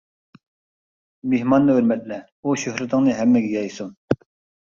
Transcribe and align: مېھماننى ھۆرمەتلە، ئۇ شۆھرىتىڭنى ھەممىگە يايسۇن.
مېھماننى 1.33 1.75
ھۆرمەتلە، 1.75 2.17
ئۇ 2.47 2.55
شۆھرىتىڭنى 2.63 3.13
ھەممىگە 3.19 3.51
يايسۇن. 3.59 3.93